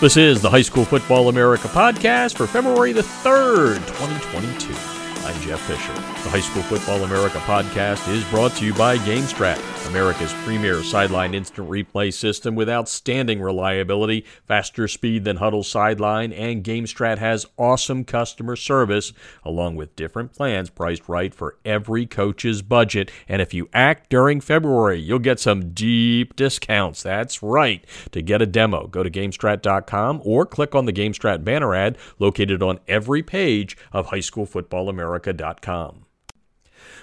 This 0.00 0.16
is 0.16 0.40
the 0.40 0.48
High 0.48 0.62
School 0.62 0.86
Football 0.86 1.28
America 1.28 1.68
podcast 1.68 2.34
for 2.34 2.46
February 2.46 2.92
the 2.92 3.02
3rd, 3.02 3.86
2022. 3.86 4.99
I'm 5.22 5.38
Jeff 5.42 5.60
Fisher. 5.60 5.92
The 5.92 6.30
High 6.30 6.40
School 6.40 6.62
Football 6.62 7.04
America 7.04 7.38
podcast 7.40 8.08
is 8.08 8.24
brought 8.30 8.52
to 8.52 8.64
you 8.64 8.72
by 8.72 8.96
GameStrat. 8.98 9.60
America's 9.88 10.32
premier 10.44 10.82
sideline 10.82 11.34
instant 11.34 11.68
replay 11.68 12.12
system 12.12 12.54
with 12.54 12.70
outstanding 12.70 13.40
reliability, 13.40 14.24
faster 14.46 14.86
speed 14.86 15.24
than 15.24 15.38
Hudl 15.38 15.64
sideline, 15.64 16.32
and 16.32 16.64
GameStrat 16.64 17.18
has 17.18 17.46
awesome 17.58 18.04
customer 18.04 18.56
service 18.56 19.12
along 19.44 19.76
with 19.76 19.96
different 19.96 20.32
plans 20.32 20.70
priced 20.70 21.08
right 21.08 21.34
for 21.34 21.58
every 21.64 22.06
coach's 22.06 22.62
budget. 22.62 23.10
And 23.28 23.42
if 23.42 23.52
you 23.52 23.68
act 23.74 24.10
during 24.10 24.40
February, 24.40 25.00
you'll 25.00 25.18
get 25.18 25.40
some 25.40 25.72
deep 25.72 26.36
discounts. 26.36 27.02
That's 27.02 27.42
right. 27.42 27.84
To 28.12 28.22
get 28.22 28.42
a 28.42 28.46
demo, 28.46 28.86
go 28.86 29.02
to 29.02 29.10
GameStrat.com 29.10 30.22
or 30.24 30.46
click 30.46 30.74
on 30.74 30.86
the 30.86 30.92
GameStrat 30.92 31.44
banner 31.44 31.74
ad 31.74 31.98
located 32.18 32.62
on 32.62 32.80
every 32.86 33.22
page 33.22 33.76
of 33.92 34.06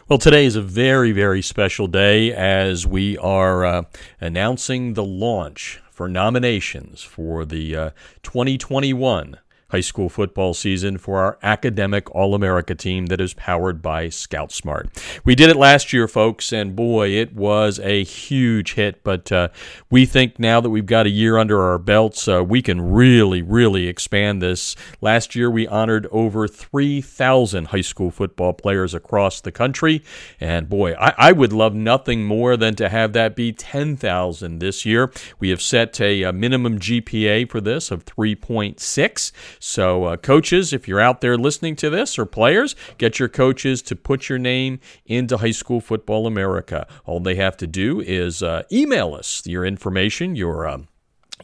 Well, 0.08 0.20
today 0.20 0.46
is 0.46 0.56
a 0.56 0.62
very, 0.62 1.12
very 1.12 1.42
special 1.42 1.88
day 1.88 2.34
as 2.34 2.88
we 2.88 3.18
are 3.18 3.66
uh, 3.66 3.84
announcing 4.22 4.94
the 4.94 5.04
launch 5.04 5.82
for 5.92 6.08
nominations 6.08 7.04
for 7.04 7.44
the 7.44 7.76
uh, 7.76 7.90
2021 8.24 9.38
high 9.70 9.82
school 9.82 10.08
football 10.10 10.54
season 10.54 10.98
for 10.98 11.20
our 11.20 11.38
academic 11.44 12.14
All 12.16 12.34
America 12.34 12.74
team 12.74 13.08
that 13.08 13.20
is 13.20 13.34
powered 13.34 13.82
by 13.82 14.10
Scout 14.10 14.52
Smart. 14.52 14.90
We 15.26 15.36
did 15.36 15.50
it 15.50 15.58
last 15.58 15.92
year, 15.92 16.08
folks, 16.08 16.54
and 16.54 16.76
boy, 16.76 17.10
it 17.10 17.36
was 17.36 17.80
a 17.80 18.04
huge 18.04 18.74
hit. 18.74 19.04
But 19.04 19.32
uh, 19.32 19.50
we 19.90 20.06
think 20.06 20.40
now 20.40 20.62
that 20.62 20.70
we've 20.70 20.86
got 20.86 21.06
a 21.06 21.10
year 21.10 21.38
under 21.38 21.62
our 21.62 21.78
belts, 21.78 22.28
uh, 22.28 22.44
we 22.44 22.62
can 22.62 22.80
really, 22.82 23.42
really 23.42 23.88
expand 23.88 24.42
this. 24.42 24.76
Last 25.02 25.36
year, 25.36 25.52
we 25.52 25.68
honored 25.68 26.08
over 26.12 26.48
3,000 26.48 27.66
high 27.66 27.82
school 27.82 28.12
football 28.12 28.54
players 28.54 28.94
across 28.94 29.42
the 29.42 29.52
country. 29.52 30.04
And 30.40 30.70
boy, 30.70 30.94
I, 30.94 31.14
I 31.18 31.32
would 31.34 31.52
love 31.54 31.76
nothing 31.76 32.24
more 32.26 32.56
than 32.56 32.76
to 32.76 32.90
have 32.90 33.14
that 33.14 33.36
be 33.36 33.52
10,000 33.52 34.60
this 34.60 34.86
year. 34.86 35.12
We 35.40 35.50
have 35.50 35.62
set 35.62 36.00
a, 36.00 36.24
a 36.24 36.32
minimum 36.32 36.80
GPA 36.80 37.50
for 37.50 37.60
this 37.60 37.92
of 37.92 38.06
3.6. 38.06 39.32
So, 39.60 40.06
uh, 40.06 40.18
coaches, 40.18 40.74
if 40.74 40.88
you're 40.88 41.00
out 41.00 41.22
there 41.22 41.38
listening 41.38 41.76
to 41.78 41.90
this, 41.90 42.18
or 42.18 42.26
players, 42.26 42.76
get 42.98 43.20
your 43.20 43.30
coaches 43.30 43.82
to 43.84 43.96
put 43.96 44.30
your 44.30 44.40
name 44.40 44.80
into 45.06 45.38
High 45.38 45.52
School 45.52 45.82
Football 45.82 46.28
America. 46.28 46.88
All 47.06 47.20
they 47.20 47.36
have 47.36 47.58
to 47.58 47.68
do 47.68 48.02
is 48.02 48.44
uh, 48.44 48.64
email 48.72 49.14
us 49.14 49.44
your 49.46 49.66
information, 49.66 50.36
your 50.36 50.68
uh, 50.68 50.80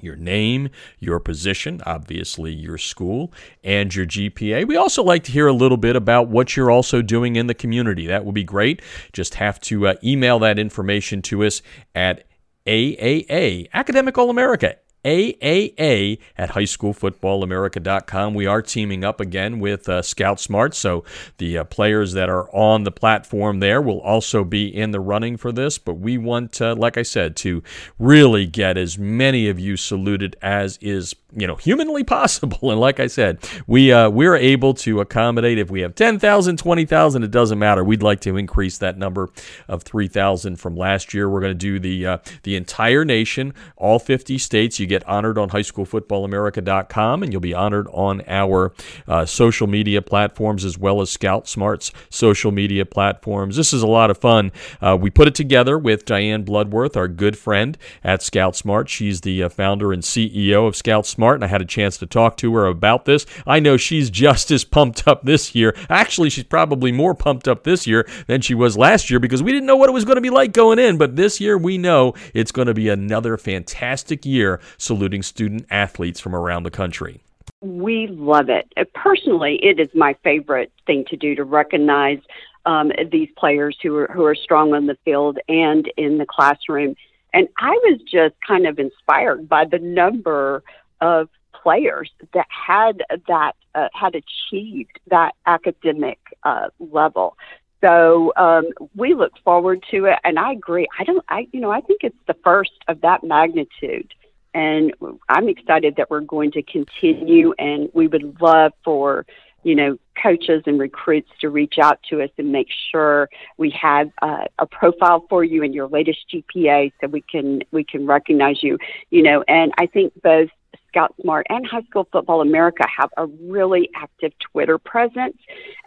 your 0.01 0.15
name, 0.15 0.69
your 0.99 1.19
position, 1.19 1.81
obviously 1.85 2.51
your 2.51 2.77
school, 2.77 3.31
and 3.63 3.93
your 3.93 4.05
GPA. 4.05 4.67
We 4.67 4.75
also 4.75 5.03
like 5.03 5.23
to 5.25 5.31
hear 5.31 5.47
a 5.47 5.53
little 5.53 5.77
bit 5.77 5.95
about 5.95 6.27
what 6.27 6.57
you're 6.57 6.71
also 6.71 7.01
doing 7.01 7.35
in 7.35 7.47
the 7.47 7.53
community. 7.53 8.07
That 8.07 8.25
would 8.25 8.35
be 8.35 8.43
great. 8.43 8.81
Just 9.13 9.35
have 9.35 9.59
to 9.61 9.87
uh, 9.87 9.95
email 10.03 10.39
that 10.39 10.59
information 10.59 11.21
to 11.23 11.43
us 11.43 11.61
at 11.95 12.25
AAA, 12.65 13.67
Academic 13.73 14.17
All 14.17 14.29
America, 14.29 14.75
AAA 15.03 16.19
at 16.37 16.51
highschoolfootballamerica.com. 16.51 18.33
We 18.33 18.45
are 18.45 18.61
teaming 18.61 19.03
up 19.03 19.19
again 19.19 19.59
with 19.59 19.89
uh, 19.89 20.01
Scout 20.01 20.39
Smart, 20.39 20.73
so 20.73 21.03
the 21.37 21.59
uh, 21.59 21.63
players 21.65 22.13
that 22.13 22.29
are 22.29 22.49
on 22.55 22.83
the 22.83 22.91
platform 22.91 23.59
there 23.59 23.81
will 23.81 23.99
also 24.01 24.43
be 24.43 24.67
in 24.67 24.91
the 24.91 24.99
running 24.99 25.37
for 25.37 25.51
this. 25.51 25.77
But 25.77 25.95
we 25.95 26.17
want, 26.17 26.61
uh, 26.61 26.75
like 26.75 26.97
I 26.97 27.03
said, 27.03 27.35
to 27.37 27.63
really 27.99 28.45
get 28.45 28.77
as 28.77 28.97
many 28.97 29.49
of 29.49 29.59
you 29.59 29.77
saluted 29.77 30.35
as 30.41 30.77
is 30.81 31.15
you 31.35 31.47
know 31.47 31.55
humanly 31.55 32.03
possible 32.03 32.71
and 32.71 32.79
like 32.79 32.99
i 32.99 33.07
said 33.07 33.39
we 33.67 33.91
uh, 33.91 34.09
we're 34.09 34.35
able 34.35 34.73
to 34.73 34.99
accommodate 34.99 35.57
if 35.57 35.69
we 35.69 35.81
have 35.81 35.95
10,000 35.95 36.57
20,000 36.57 37.23
it 37.23 37.31
doesn't 37.31 37.59
matter 37.59 37.83
we'd 37.83 38.03
like 38.03 38.19
to 38.21 38.37
increase 38.37 38.77
that 38.77 38.97
number 38.97 39.29
of 39.67 39.83
3,000 39.83 40.57
from 40.57 40.75
last 40.75 41.13
year 41.13 41.29
we're 41.29 41.41
going 41.41 41.51
to 41.51 41.53
do 41.55 41.79
the 41.79 42.05
uh, 42.05 42.17
the 42.43 42.55
entire 42.55 43.03
nation 43.05 43.53
all 43.77 43.99
50 43.99 44.37
states 44.37 44.79
you 44.79 44.87
get 44.93 45.07
honored 45.07 45.37
on 45.37 45.49
highschoolfootballamerica.com 45.49 47.23
and 47.23 47.31
you'll 47.31 47.41
be 47.41 47.53
honored 47.53 47.87
on 47.91 48.21
our 48.27 48.73
uh, 49.07 49.25
social 49.25 49.67
media 49.67 50.01
platforms 50.01 50.63
as 50.63 50.77
well 50.77 51.01
as 51.01 51.09
scout 51.09 51.47
smart's 51.47 51.91
social 52.09 52.51
media 52.51 52.85
platforms 52.85 53.55
this 53.55 53.73
is 53.73 53.81
a 53.81 53.87
lot 53.87 54.09
of 54.09 54.17
fun 54.17 54.51
uh, 54.81 54.97
we 54.99 55.09
put 55.09 55.27
it 55.27 55.35
together 55.35 55.77
with 55.77 56.05
diane 56.05 56.43
bloodworth 56.43 56.95
our 56.95 57.07
good 57.07 57.37
friend 57.37 57.77
at 58.03 58.21
scout 58.21 58.55
smart 58.55 58.87
she's 58.87 59.21
the 59.21 59.43
uh, 59.43 59.49
founder 59.49 59.91
and 59.91 60.03
ceo 60.03 60.67
of 60.67 60.75
scout 60.75 61.05
smart 61.05 61.23
smart, 61.23 61.37
and 61.37 61.45
I 61.45 61.47
had 61.47 61.61
a 61.61 61.65
chance 61.65 61.97
to 61.97 62.05
talk 62.05 62.37
to 62.37 62.53
her 62.55 62.65
about 62.65 63.05
this. 63.05 63.25
I 63.47 63.59
know 63.59 63.77
she's 63.77 64.09
just 64.09 64.51
as 64.51 64.63
pumped 64.63 65.07
up 65.07 65.23
this 65.23 65.55
year. 65.55 65.75
Actually, 65.89 66.29
she's 66.29 66.43
probably 66.43 66.91
more 66.91 67.15
pumped 67.15 67.47
up 67.47 67.63
this 67.63 67.87
year 67.87 68.07
than 68.27 68.41
she 68.41 68.53
was 68.53 68.77
last 68.77 69.09
year 69.09 69.19
because 69.19 69.41
we 69.41 69.51
didn't 69.51 69.65
know 69.65 69.77
what 69.77 69.89
it 69.89 69.93
was 69.93 70.05
going 70.05 70.17
to 70.17 70.21
be 70.21 70.29
like 70.29 70.51
going 70.51 70.79
in. 70.79 70.97
But 70.97 71.15
this 71.15 71.39
year, 71.39 71.57
we 71.57 71.77
know 71.77 72.13
it's 72.33 72.51
going 72.51 72.67
to 72.67 72.73
be 72.73 72.89
another 72.89 73.37
fantastic 73.37 74.25
year 74.25 74.59
saluting 74.83 75.23
student 75.23 75.65
athletes 75.69 76.19
from 76.19 76.35
around 76.35 76.63
the 76.63 76.71
country. 76.71 77.21
We 77.61 78.07
love 78.07 78.49
it. 78.49 78.71
Uh, 78.75 78.83
personally, 78.93 79.59
it 79.63 79.79
is 79.79 79.89
my 79.95 80.15
favorite 80.23 80.71
thing 80.85 81.05
to 81.09 81.15
do 81.15 81.35
to 81.35 81.43
recognize 81.43 82.19
um, 82.65 82.91
these 83.11 83.29
players 83.37 83.77
who 83.81 83.95
are 83.95 84.07
who 84.13 84.25
are 84.25 84.35
strong 84.35 84.73
on 84.73 84.85
the 84.87 84.97
field 85.05 85.39
and 85.47 85.91
in 85.97 86.17
the 86.17 86.25
classroom. 86.25 86.95
And 87.33 87.47
I 87.57 87.71
was 87.71 87.99
just 88.01 88.35
kind 88.45 88.67
of 88.67 88.79
inspired 88.79 89.49
by 89.49 89.65
the 89.65 89.79
number 89.79 90.63
of 91.01 91.29
players 91.53 92.11
that 92.33 92.47
had 92.49 93.03
that 93.27 93.53
uh, 93.75 93.87
had 93.93 94.15
achieved 94.15 94.99
that 95.09 95.33
academic 95.45 96.19
uh, 96.43 96.67
level. 96.79 97.37
So 97.83 98.31
um, 98.37 98.69
we 98.95 99.13
look 99.13 99.33
forward 99.43 99.83
to 99.91 100.05
it, 100.05 100.19
and 100.23 100.39
I 100.39 100.53
agree. 100.53 100.87
I 100.99 101.03
don't, 101.03 101.25
I 101.27 101.47
you 101.51 101.59
know, 101.59 101.71
I 101.71 101.81
think 101.81 102.01
it's 102.03 102.15
the 102.27 102.35
first 102.43 102.71
of 102.87 103.01
that 103.01 103.23
magnitude, 103.23 104.13
and 104.53 104.93
I'm 105.29 105.49
excited 105.49 105.95
that 105.97 106.09
we're 106.09 106.21
going 106.21 106.51
to 106.51 106.63
continue. 106.63 107.53
And 107.57 107.89
we 107.93 108.07
would 108.07 108.41
love 108.41 108.73
for 108.83 109.25
you 109.63 109.75
know 109.75 109.97
coaches 110.21 110.63
and 110.65 110.79
recruits 110.79 111.29
to 111.41 111.49
reach 111.49 111.75
out 111.81 111.99
to 112.09 112.21
us 112.21 112.29
and 112.37 112.51
make 112.51 112.67
sure 112.91 113.29
we 113.57 113.69
have 113.71 114.11
uh, 114.21 114.45
a 114.59 114.65
profile 114.65 115.25
for 115.29 115.43
you 115.43 115.63
and 115.63 115.73
your 115.73 115.87
latest 115.87 116.19
GPA, 116.33 116.91
so 116.99 117.07
we 117.07 117.21
can 117.21 117.61
we 117.71 117.83
can 117.83 118.05
recognize 118.05 118.61
you. 118.61 118.77
You 119.09 119.23
know, 119.23 119.43
and 119.47 119.71
I 119.77 119.87
think 119.87 120.13
both 120.21 120.49
Scout 120.93 121.15
Smart 121.21 121.47
and 121.49 121.65
High 121.65 121.81
School 121.83 122.07
Football 122.11 122.41
America 122.41 122.83
have 122.97 123.09
a 123.17 123.25
really 123.25 123.89
active 123.95 124.31
Twitter 124.39 124.77
presence, 124.77 125.37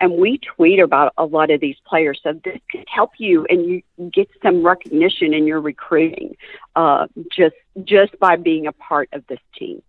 and 0.01 0.13
we 0.13 0.39
tweet 0.39 0.81
about 0.81 1.13
a 1.17 1.25
lot 1.25 1.51
of 1.51 1.61
these 1.61 1.77
players. 1.87 2.21
So 2.23 2.33
this 2.45 2.59
could 2.71 2.85
help 2.89 3.13
you, 3.19 3.47
and 3.49 3.67
you 3.67 4.11
get 4.13 4.29
some 4.43 4.67
recognition 4.67 5.33
in 5.33 5.47
your 5.47 5.61
recruiting 5.61 6.37
uh, 6.75 7.07
just 7.35 7.55
just 7.85 8.19
by 8.19 8.37
being 8.37 8.67
a 8.67 8.73
part 8.73 9.09
of 9.13 9.25
this 9.29 9.41
team. 9.57 9.81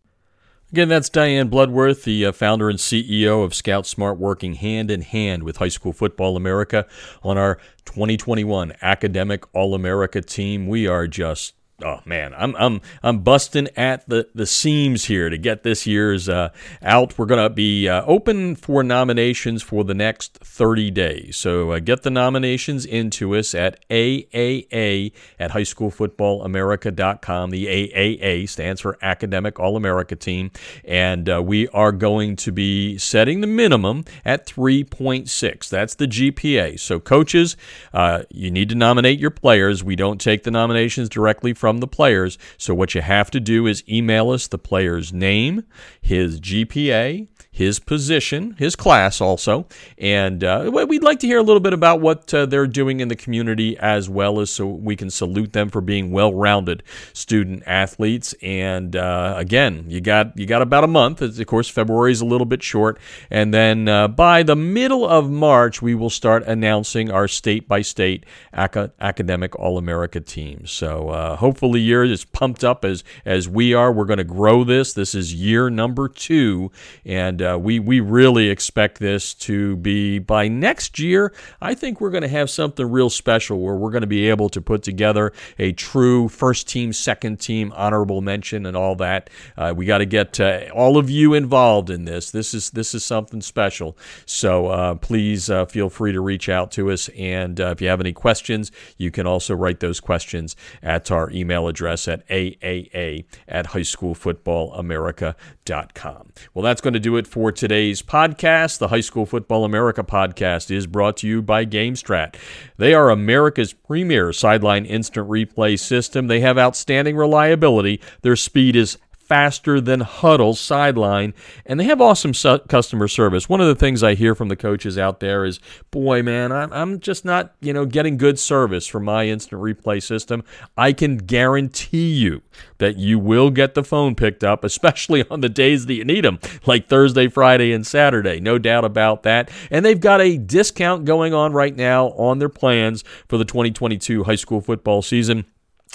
Again, 0.72 0.90
that's 0.90 1.08
Diane 1.08 1.48
Bloodworth, 1.48 2.04
the 2.04 2.26
uh, 2.26 2.32
founder 2.34 2.70
and 2.70 2.78
CEO 2.78 3.44
of 3.44 3.56
Scout 3.56 3.88
Smart, 3.88 4.18
working 4.18 4.56
hand 4.56 4.92
in 4.92 5.02
hand 5.02 5.44
with 5.44 5.58
High 5.58 5.70
School 5.70 5.94
Football 5.94 6.36
America 6.36 6.86
on 7.24 7.38
our 7.38 7.56
2021 7.86 8.74
Academic 8.82 9.46
All 9.56 9.74
America 9.74 10.22
team. 10.22 10.68
We 10.68 10.86
are 10.86 11.08
just 11.08 11.54
oh 11.84 12.00
man, 12.06 12.34
I'm 12.36 12.56
I'm 12.56 12.82
I'm 13.04 13.20
busting 13.20 13.68
at 13.76 14.08
the 14.10 14.28
the 14.34 14.46
seams 14.46 15.06
here 15.06 15.30
to 15.30 15.38
get 15.38 15.64
this 15.64 15.86
year's 15.86 16.28
uh, 16.28 16.50
out. 16.82 17.18
We're 17.18 17.26
gonna 17.26 17.50
be 17.50 17.88
uh, 17.88 18.04
open 18.06 18.56
for 18.56 18.84
nominations 18.84 19.62
for 19.62 19.84
the 19.84 19.94
next 19.94 20.38
30 20.38 20.92
days. 20.92 21.38
So 21.38 21.72
uh, 21.72 21.80
get 21.80 22.04
the 22.04 22.10
nominations 22.10 22.86
into 22.86 23.36
us 23.36 23.54
at 23.54 23.88
AAA 23.90 25.12
at 25.40 25.52
highschoolfootballamerica.com. 25.52 27.50
The 27.52 27.66
AAA 27.68 28.50
stands 28.50 28.82
for 28.82 28.98
Academic 29.02 29.60
All 29.60 29.76
America 29.78 30.16
Team, 30.16 30.52
and 30.84 31.30
uh, 31.30 31.44
we 31.44 31.68
are 31.70 31.92
going 31.92 32.36
to 32.38 32.52
be 32.52 32.98
setting 32.98 33.42
the 33.42 33.48
minimum 33.48 34.06
at 34.26 34.48
3.6. 34.48 35.70
That's 35.70 35.96
the 35.96 36.08
GPA. 36.08 36.80
So 36.80 37.00
coaches, 37.00 37.56
uh, 37.94 38.24
you 38.30 38.50
need 38.50 38.70
to 38.70 38.76
nominate 38.76 39.20
your 39.20 39.32
players. 39.32 39.84
We 39.84 39.96
don't 39.96 40.20
take 40.20 40.44
the 40.44 40.52
nominations 40.52 41.10
directly 41.10 41.54
from 41.54 41.67
from 41.68 41.80
the 41.80 41.88
players. 41.88 42.38
So 42.58 42.74
what 42.74 42.96
you 42.96 43.02
have 43.02 43.30
to 43.30 43.42
do 43.42 43.68
is 43.68 43.84
email 43.90 44.30
us 44.30 44.48
the 44.48 44.58
player's 44.58 45.12
name, 45.12 45.64
his 46.00 46.40
GPA, 46.40 47.28
his 47.58 47.80
position, 47.80 48.56
his 48.60 48.76
class 48.76 49.20
also. 49.20 49.66
And 49.98 50.44
uh, 50.44 50.70
we'd 50.88 51.02
like 51.02 51.20
to 51.22 51.28
hear 51.28 51.40
a 51.40 51.44
little 51.44 51.60
bit 51.60 51.74
about 51.74 52.02
what 52.02 52.32
uh, 52.32 52.46
they're 52.46 52.68
doing 52.68 53.00
in 53.00 53.08
the 53.08 53.16
community 53.16 53.76
as 53.80 54.08
well 54.08 54.40
as 54.40 54.52
so 54.52 54.68
we 54.68 54.96
can 54.96 55.10
salute 55.10 55.54
them 55.54 55.70
for 55.70 55.82
being 55.82 56.12
well 56.12 56.32
rounded 56.32 56.84
student 57.14 57.64
athletes. 57.66 58.36
And 58.44 58.96
uh, 58.96 59.34
again, 59.38 59.86
you 59.88 60.02
got, 60.02 60.38
you 60.38 60.46
got 60.46 60.62
about 60.62 60.84
a 60.84 60.88
month. 60.88 61.24
Of 61.24 61.48
course, 61.48 61.68
February 61.68 62.12
is 62.12 62.22
a 62.22 62.26
little 62.26 62.46
bit 62.46 62.62
short. 62.62 63.00
And 63.32 63.52
then 63.52 63.88
uh, 63.88 64.08
by 64.08 64.44
the 64.44 64.56
middle 64.56 65.08
of 65.08 65.28
March, 65.28 65.82
we 65.82 65.96
will 65.96 66.12
start 66.12 66.44
announcing 66.44 67.10
our 67.10 67.28
state 67.28 67.68
by 67.68 67.82
state 67.82 68.24
academic 68.54 69.58
All 69.58 69.80
America 69.80 70.22
teams. 70.22 70.72
So 70.72 71.10
uh, 71.10 71.36
hopefully, 71.38 71.80
you're 71.80 72.04
as 72.04 72.24
pumped 72.24 72.64
up 72.64 72.86
as, 72.86 73.04
as 73.26 73.50
we 73.50 73.74
are. 73.74 73.92
We're 73.92 74.06
going 74.06 74.18
to 74.18 74.24
grow 74.24 74.64
this. 74.64 74.94
This 74.94 75.16
is 75.16 75.34
year 75.34 75.72
number 75.72 76.08
two. 76.08 76.72
And 77.04 77.42
uh, 77.48 77.58
we, 77.58 77.80
we 77.80 78.00
really 78.00 78.50
expect 78.50 79.00
this 79.00 79.34
to 79.34 79.76
be 79.78 80.20
by 80.20 80.48
next 80.48 81.00
year. 81.00 81.34
I 81.62 81.74
think 81.74 82.02
we're 82.02 82.10
going 82.10 82.24
to 82.24 82.28
have 82.28 82.50
something 82.50 82.90
real 82.90 83.10
special 83.10 83.60
where 83.60 83.76
we're 83.76 83.92
going 83.92 84.02
to 84.02 84.08
be 84.08 84.30
able 84.30 84.50
to 84.50 84.62
put 84.62 84.84
together 84.84 85.32
a 85.58 85.72
true 85.72 86.30
first 86.30 86.68
team, 86.68 86.94
second 86.94 87.40
team, 87.40 87.74
honorable 87.76 88.22
mention, 88.22 88.66
and 88.66 88.76
all 88.76 88.96
that. 88.96 89.30
Uh, 89.58 89.74
we 89.76 89.86
got 89.86 90.00
to 90.00 90.06
get 90.06 90.40
uh, 90.40 90.66
all 90.74 90.98
of 90.98 91.10
you 91.10 91.34
involved 91.34 91.90
in 91.90 92.06
this. 92.06 92.32
This 92.32 92.54
is 92.54 92.72
this 92.72 92.94
is 92.94 93.06
something 93.06 93.42
special. 93.42 93.98
So 94.26 94.68
uh, 94.68 94.96
please 94.96 95.50
uh, 95.50 95.66
feel 95.66 95.90
free 95.90 96.12
to 96.12 96.22
reach 96.22 96.50
out 96.50 96.72
to 96.72 96.92
us. 96.92 97.10
And 97.18 97.60
if 97.60 97.82
you 97.82 97.88
have 97.88 98.02
any 98.02 98.14
questions, 98.14 98.72
you 98.98 99.12
can 99.12 99.28
also 99.28 99.56
write 99.56 99.80
those 99.80 100.00
questions 100.00 100.56
at 100.82 101.12
our 101.12 101.30
email 101.32 101.68
address 101.68 102.08
at 102.08 102.28
aaa 102.30 103.26
at 103.48 103.68
highschoolfootballamerica.com. 103.68 106.32
Well, 106.54 106.64
that's 106.64 106.82
going 106.82 106.94
to 106.94 107.00
do 107.00 107.18
it 107.18 107.28
for 107.28 107.37
today's 107.38 108.02
podcast. 108.02 108.80
The 108.80 108.88
High 108.88 109.02
School 109.02 109.28
Football 109.28 109.64
America 109.64 110.04
podcast 110.04 110.72
is 110.72 110.88
brought 110.88 111.18
to 111.18 111.28
you 111.28 111.44
by 111.44 111.68
GameStrat. 111.68 112.36
They 112.78 112.96
are 112.96 113.12
America's 113.12 113.74
premier 113.74 114.34
sideline 114.34 114.86
instant 114.86 115.30
replay 115.30 115.80
system. 115.80 116.26
They 116.26 116.40
have 116.40 116.58
outstanding 116.58 117.16
reliability. 117.16 118.02
Their 118.24 118.36
speed 118.36 118.76
is 118.76 118.98
faster 119.28 119.82
than 119.82 120.02
Hudl's 120.02 120.60
sideline, 120.60 121.34
and 121.66 121.80
they 121.80 121.84
have 121.86 122.02
awesome 122.02 122.34
su- 122.34 122.60
customer 122.70 123.08
service. 123.08 123.50
One 123.50 123.62
of 123.62 123.68
the 123.68 123.76
things 123.76 124.04
I 124.04 124.16
hear 124.16 124.36
from 124.36 124.48
the 124.48 124.56
coaches 124.56 124.98
out 124.98 125.20
there 125.20 125.46
is, 125.46 125.60
"Boy, 125.92 126.24
man, 126.24 126.52
I'm, 126.52 126.72
I'm 126.72 127.00
just 127.00 127.26
not, 127.26 127.54
you 127.60 127.74
know, 127.74 127.86
getting 127.86 128.18
good 128.18 128.40
service 128.40 128.88
from 128.88 129.06
my 129.06 129.28
instant 129.28 129.62
replay 129.62 130.02
system." 130.02 130.44
I 130.78 130.94
can 130.94 131.18
guarantee 131.18 132.14
you 132.14 132.42
that 132.78 132.98
you 132.98 133.20
will 133.20 133.50
get 133.50 133.74
the 133.74 133.84
phone 133.84 134.16
picked 134.16 134.44
up, 134.44 134.64
especially 134.64 135.28
on 135.32 135.42
the 135.42 135.50
days 135.50 135.86
that 135.86 135.94
you 135.94 136.06
need 136.06 136.24
them, 136.24 136.40
like 136.66 136.88
Thursday, 136.88 137.28
Friday, 137.28 137.72
and 137.72 137.86
Saturday. 137.86 138.40
No 138.40 138.58
doubt 138.58 138.86
about 138.86 139.24
that. 139.24 139.50
And 139.72 139.84
they've 139.84 140.00
got 140.00 140.22
a 140.22 140.38
discount 140.38 141.06
going 141.06 141.34
on 141.34 141.54
right 141.54 141.76
now 141.76 142.08
on 142.10 142.40
their 142.40 142.50
plans 142.50 143.04
for 143.28 143.38
the 143.38 143.46
2022 143.46 144.24
high 144.24 144.36
school 144.36 144.62
football 144.62 145.02
season. 145.02 145.46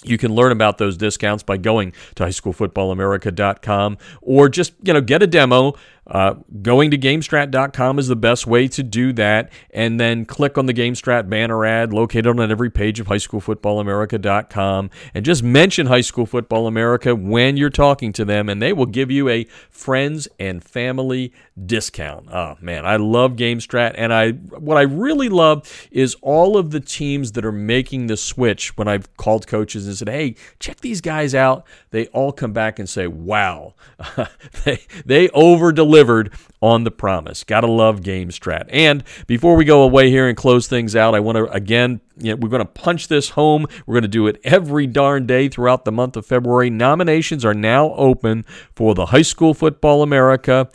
You 0.05 0.19
can 0.19 0.35
learn 0.35 0.53
about 0.53 0.79
those 0.79 0.97
discounts 0.97 1.43
by 1.43 1.57
going 1.57 1.93
to 2.17 2.25
highschoolfootballamerica.com 2.25 3.99
or 4.21 4.49
just, 4.49 4.73
you 4.83 4.93
know, 4.93 5.01
get 5.01 5.23
a 5.23 5.27
demo 5.27 5.75
uh, 6.13 6.35
going 6.61 6.91
to 6.91 6.99
GameStrat.com 6.99 7.99
is 7.99 8.07
the 8.07 8.15
best 8.15 8.47
way 8.47 8.69
to 8.69 8.83
do 8.83 9.15
that, 9.15 9.51
and 9.71 9.99
then 9.99 10.27
click 10.27 10.59
on 10.59 10.67
the 10.67 10.75
GameStrat 10.75 11.31
banner 11.31 11.65
ad 11.65 11.95
located 11.95 12.27
on 12.27 12.51
every 12.51 12.69
page 12.69 13.01
of 13.01 13.07
HighSchoolFootballAmerica.com, 13.07 14.91
and 15.15 15.25
just 15.25 15.43
mention 15.43 15.87
High 15.87 16.03
School 16.03 16.27
Football 16.27 16.67
America 16.67 17.17
when 17.17 17.57
you're 17.57 17.71
talking 17.71 18.13
to 18.13 18.27
them, 18.27 18.51
and 18.51 18.61
they 18.61 18.75
will 18.75 18.87
give 18.87 19.11
you 19.11 19.31
a 19.31 19.45
friends 19.71 20.29
and 20.39 20.63
family 20.63 21.33
discount. 21.65 22.29
Oh 22.31 22.59
man, 22.61 22.85
I 22.85 22.97
love 22.97 23.33
GameStrat, 23.33 23.95
and 23.97 24.13
I 24.13 24.33
what 24.33 24.77
I 24.77 24.83
really 24.83 25.31
love 25.31 25.89
is 25.91 26.15
all 26.21 26.59
of 26.59 26.73
the 26.73 26.81
teams 26.81 27.33
that 27.33 27.45
are 27.45 27.53
making 27.53 28.09
the 28.09 28.19
switch. 28.19 28.77
When 28.77 28.87
I've 28.87 29.17
called 29.17 29.47
coaches 29.47 29.87
and 29.87 29.97
said, 29.97 30.11
"Hey, 30.11 30.37
check 30.61 30.81
these 30.81 31.01
guys 31.01 31.35
out," 31.35 31.67
they 31.91 32.09
all 32.09 32.33
come 32.33 32.53
back 32.53 32.79
and 32.79 32.87
say, 32.87 33.07
"Wow, 33.07 33.77
they 34.65 34.83
they 35.07 35.31
over 35.31 35.73
deliver." 35.73 36.02
Delivered 36.03 36.33
on 36.61 36.83
the 36.83 36.91
promise. 36.91 37.45
Gotta 37.45 37.69
love 37.69 38.01
GameStrat. 38.01 38.69
And 38.71 39.05
before 39.29 39.55
we 39.55 39.65
go 39.65 39.83
away 39.83 40.11
here 40.11 40.27
and 40.27 40.37
close 40.37 40.67
things 40.67 40.97
out, 40.97 41.15
I 41.15 41.21
want 41.21 41.37
to 41.37 41.49
again, 41.53 42.01
you 42.19 42.33
know, 42.33 42.37
we're 42.37 42.49
going 42.49 42.59
to 42.59 42.65
punch 42.65 43.07
this 43.07 43.31
home. 43.31 43.67
We're 43.87 43.95
going 43.95 44.03
to 44.03 44.09
do 44.09 44.27
it 44.27 44.41
every 44.43 44.89
darn 44.89 45.27
day 45.27 45.49
throughout 45.49 45.85
the 45.85 45.93
month 45.93 46.17
of 46.17 46.27
February. 46.27 46.71
Nominations 46.71 47.45
are 47.45 47.55
now 47.55 47.95
open 47.95 48.45
for 48.75 48.97
the 48.97 49.07
High 49.07 49.23
School 49.23 49.55
Football 49.55 50.03
America 50.03 50.69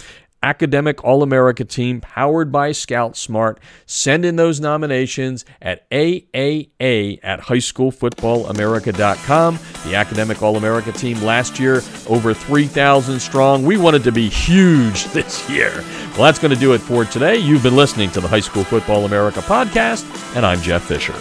academic 0.43 1.03
All 1.03 1.23
America 1.23 1.65
team 1.65 1.99
powered 2.01 2.51
by 2.51 2.71
Scout 2.71 3.17
Smart. 3.17 3.59
Send 3.85 4.25
in 4.25 4.35
those 4.35 4.59
nominations 4.59 5.45
at 5.61 5.87
AAA 5.89 7.19
at 7.23 7.39
highschoolfootballamerica.com. 7.41 9.59
The 9.85 9.95
academic 9.95 10.41
All 10.41 10.57
America 10.57 10.91
team 10.91 11.21
last 11.21 11.59
year, 11.59 11.81
over 12.07 12.33
3,000 12.33 13.19
strong. 13.19 13.63
We 13.65 13.77
wanted 13.77 14.03
to 14.03 14.11
be 14.11 14.27
huge 14.29 15.05
this 15.13 15.47
year. 15.49 15.71
Well, 16.11 16.23
that's 16.23 16.39
going 16.39 16.53
to 16.53 16.59
do 16.59 16.73
it 16.73 16.79
for 16.79 17.05
today. 17.05 17.37
You've 17.37 17.63
been 17.63 17.75
listening 17.75 18.11
to 18.11 18.21
the 18.21 18.27
High 18.27 18.39
School 18.39 18.63
Football 18.63 19.05
America 19.05 19.39
podcast, 19.41 20.35
and 20.35 20.45
I'm 20.45 20.61
Jeff 20.61 20.83
Fisher. 20.83 21.13